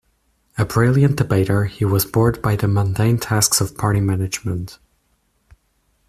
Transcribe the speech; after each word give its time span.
A 0.57 0.65
brilliant 0.65 1.17
debater, 1.17 1.65
he 1.65 1.85
was 1.85 2.05
bored 2.05 2.41
by 2.41 2.55
the 2.55 2.67
mundane 2.67 3.19
tasks 3.19 3.61
of 3.61 3.77
party 3.77 3.99
management. 3.99 4.79